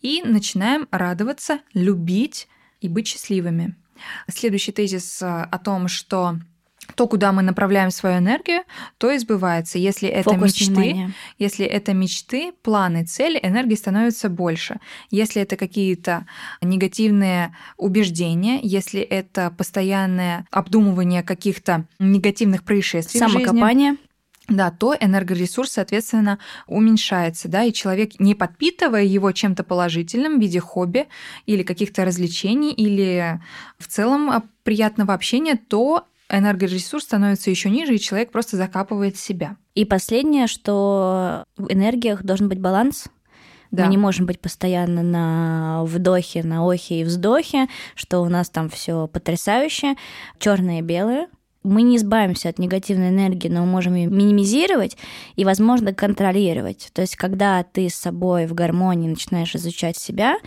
[0.02, 2.48] и начинаем радоваться, любить
[2.82, 3.76] и быть счастливыми.
[4.28, 6.38] Следующий тезис э, о том, что
[6.96, 8.64] то, куда мы направляем свою энергию,
[8.98, 9.78] то и сбывается.
[9.78, 11.14] Если это Фокус мечты, внимания.
[11.38, 14.80] если это мечты, планы, цели, энергии становится больше.
[15.10, 16.26] Если это какие-то
[16.62, 23.92] негативные убеждения, если это постоянное обдумывание каких-то негативных происшествий Самокопание.
[23.92, 24.07] в жизни,
[24.48, 30.60] да, то энергоресурс, соответственно, уменьшается, да, и человек, не подпитывая его чем-то положительным в виде
[30.60, 31.08] хобби
[31.46, 33.42] или каких-то развлечений, или
[33.78, 39.58] в целом а, приятного общения, то энергоресурс становится еще ниже, и человек просто закапывает себя.
[39.76, 43.06] И последнее, что в энергиях должен быть баланс.
[43.70, 43.84] Да.
[43.84, 48.70] Мы не можем быть постоянно на вдохе, на охе и вздохе, что у нас там
[48.70, 49.96] все потрясающе,
[50.40, 51.28] черное и белое.
[51.64, 54.98] Мы не избавимся от негативной энергии, но мы можем ее минимизировать
[55.36, 56.90] и, возможно, контролировать.
[56.94, 60.38] То есть, когда ты с собой в гармонии начинаешь изучать себя,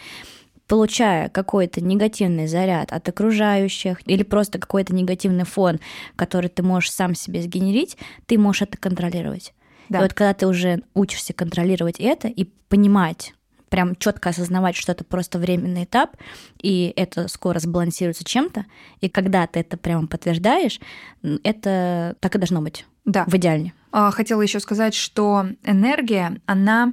[0.71, 5.81] получая какой-то негативный заряд от окружающих или просто какой-то негативный фон,
[6.15, 7.97] который ты можешь сам себе сгенерить,
[8.27, 9.53] ты можешь это контролировать.
[9.89, 9.99] Да.
[9.99, 13.35] И вот когда ты уже учишься контролировать это и понимать,
[13.71, 16.17] прям четко осознавать, что это просто временный этап,
[16.61, 18.67] и это скоро сбалансируется чем-то,
[19.01, 20.81] и когда ты это прямо подтверждаешь,
[21.23, 22.85] это так и должно быть.
[23.07, 23.25] Да.
[23.27, 23.73] В идеале.
[23.93, 26.93] А, хотела еще сказать, что энергия, она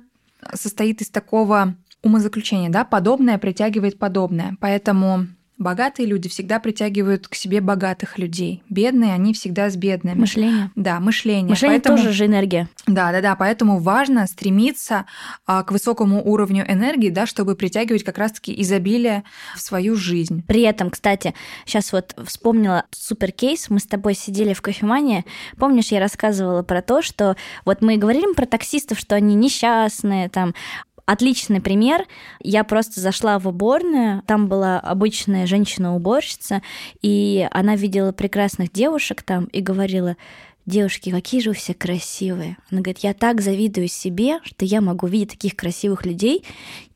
[0.54, 4.56] состоит из такого умозаключение, да, подобное притягивает подобное.
[4.60, 8.64] Поэтому Богатые люди всегда притягивают к себе богатых людей.
[8.70, 10.20] Бедные, они всегда с бедными.
[10.20, 10.72] Мышление.
[10.76, 11.50] Да, мышление.
[11.50, 12.70] Мышление поэтому, тоже же энергия.
[12.86, 13.36] Да, да, да.
[13.36, 15.06] Поэтому важно стремиться
[15.48, 19.24] а, к высокому уровню энергии, да, чтобы притягивать как раз-таки изобилие
[19.56, 20.44] в свою жизнь.
[20.48, 21.34] При этом, кстати,
[21.66, 23.70] сейчас вот вспомнила супер кейс.
[23.70, 25.26] Мы с тобой сидели в кофемании.
[25.58, 27.36] Помнишь, я рассказывала про то, что
[27.66, 30.54] вот мы говорим про таксистов, что они несчастные, там,
[31.08, 32.06] Отличный пример.
[32.42, 36.62] Я просто зашла в уборную, там была обычная женщина-уборщица,
[37.02, 40.18] и она видела прекрасных девушек там и говорила,
[40.68, 42.58] девушки, какие же вы все красивые.
[42.70, 46.44] Она говорит, я так завидую себе, что я могу видеть таких красивых людей.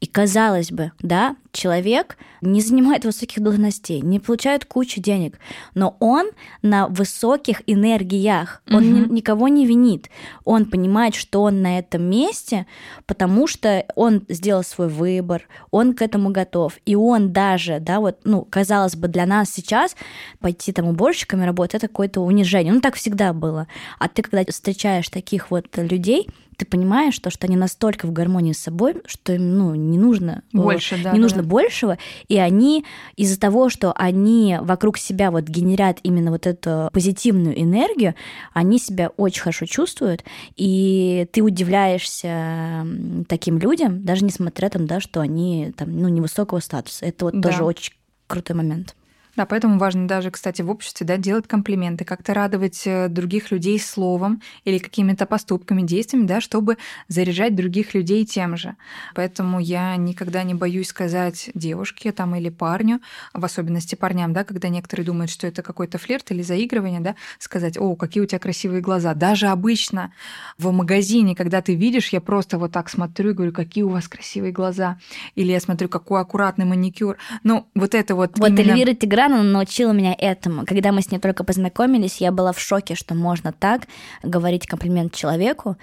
[0.01, 5.37] И казалось бы, да, человек не занимает высоких должностей, не получает кучу денег,
[5.75, 8.83] но он на высоких энергиях, он угу.
[8.83, 10.09] ни, никого не винит.
[10.43, 12.65] Он понимает, что он на этом месте,
[13.05, 16.77] потому что он сделал свой выбор, он к этому готов.
[16.85, 19.95] И он даже, да, вот, ну, казалось бы, для нас сейчас
[20.39, 22.73] пойти там уборщиками работать, это какое-то унижение.
[22.73, 23.60] Ну, так всегда было.
[23.99, 26.27] А ты, когда встречаешь таких вот людей,
[26.61, 30.43] ты понимаешь, то, что они настолько в гармонии с собой, что им ну, не нужно
[30.53, 31.47] э, больше, не да, нужно да.
[31.47, 31.97] большего,
[32.27, 32.85] и они
[33.15, 38.13] из-за того, что они вокруг себя вот генерят именно вот эту позитивную энергию,
[38.53, 40.23] они себя очень хорошо чувствуют,
[40.55, 42.85] и ты удивляешься
[43.27, 47.07] таким людям, даже несмотря там, да, что они там, ну, невысокого статуса.
[47.07, 47.49] Это вот да.
[47.49, 47.93] тоже очень
[48.27, 48.95] крутой момент.
[49.35, 53.79] Да, поэтому важно даже, кстати, в обществе да, делать комплименты, как-то радовать э, других людей
[53.79, 56.77] словом или какими-то поступками, действиями, да, чтобы
[57.07, 58.75] заряжать других людей тем же.
[59.15, 62.99] Поэтому я никогда не боюсь сказать девушке там, или парню,
[63.33, 67.77] в особенности парням, да, когда некоторые думают, что это какой-то флирт или заигрывание, да, сказать,
[67.77, 69.13] о, какие у тебя красивые глаза.
[69.13, 70.11] Даже обычно
[70.57, 74.07] в магазине, когда ты видишь, я просто вот так смотрю и говорю, какие у вас
[74.07, 74.99] красивые глаза.
[75.35, 77.17] Или я смотрю, какой аккуратный маникюр.
[77.43, 78.37] Ну, вот это вот.
[78.37, 78.71] Вот именно...
[78.71, 80.65] Эльвира Грана научила меня этому.
[80.65, 83.83] Когда мы с ней только познакомились, я была в шоке, что можно так
[84.23, 85.77] говорить комплимент человеку,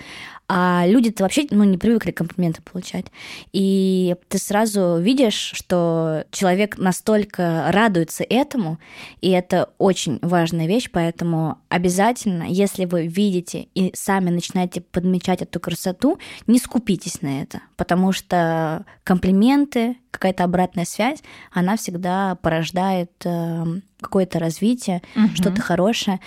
[0.48, 3.06] а люди-то вообще ну, не привыкли комплименты получать.
[3.52, 8.78] И ты сразу видишь, что человек настолько радуется этому,
[9.20, 15.60] и это очень важная вещь, поэтому обязательно, если вы видите и сами начинаете подмечать эту
[15.60, 21.18] красоту, не скупитесь на это, потому что комплименты, какая-то обратная связь,
[21.52, 25.28] она всегда порождает эм, какое-то развитие, угу.
[25.34, 26.20] что-то хорошее.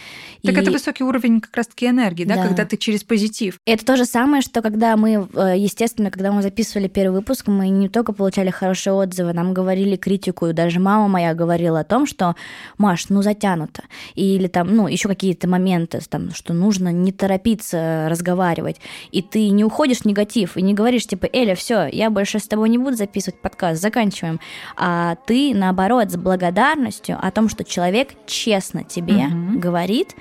[0.43, 0.59] Так и...
[0.59, 3.57] это высокий уровень как раз-таки энергии, да, да, когда ты через позитив.
[3.65, 7.69] Это то же самое, что когда мы, э, естественно, когда мы записывали первый выпуск, мы
[7.69, 12.05] не только получали хорошие отзывы, нам говорили критику, и даже мама моя говорила о том,
[12.05, 12.35] что
[12.77, 13.83] Маш, ну затянуто,
[14.15, 18.77] или там, ну еще какие-то моменты, там, что нужно не торопиться разговаривать,
[19.11, 22.47] и ты не уходишь в негатив и не говоришь типа, Эля, все, я больше с
[22.47, 24.39] тобой не буду записывать подкаст, заканчиваем,
[24.75, 29.59] а ты наоборот с благодарностью о том, что что человек честно тебе угу.
[29.59, 30.15] говорит,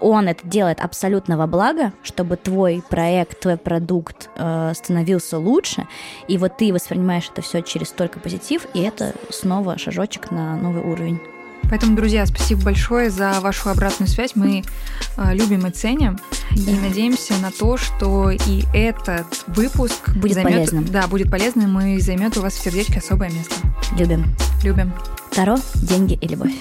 [0.00, 5.86] он это делает абсолютно во благо, чтобы твой проект, твой продукт э, становился лучше,
[6.28, 10.82] и вот ты воспринимаешь это все через только позитив, и это снова шажочек на новый
[10.82, 11.20] уровень.
[11.70, 14.32] Поэтому, друзья, спасибо большое за вашу обратную связь.
[14.34, 14.62] Мы
[15.16, 16.18] э, любим и ценим.
[16.50, 16.70] Да.
[16.70, 20.84] И надеемся на то, что и этот выпуск будет займет, полезным.
[20.84, 23.54] Да, будет полезным и займет у вас в сердечке особое место.
[23.98, 24.26] Любим.
[24.62, 24.92] Любим.
[25.34, 26.52] Таро, деньги и любовь.